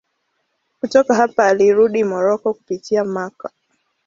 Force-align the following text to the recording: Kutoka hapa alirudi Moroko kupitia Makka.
Kutoka 0.79 1.15
hapa 1.15 1.45
alirudi 1.47 2.03
Moroko 2.03 2.53
kupitia 2.53 3.03
Makka. 3.05 3.49